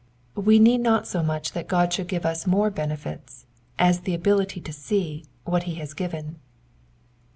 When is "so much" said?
1.05-1.51